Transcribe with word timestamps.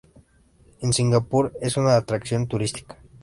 En 0.79 0.93
Singapur 0.93 1.53
es 1.61 1.77
una 1.77 1.95
atracción 1.95 2.47
turística. 2.47 2.97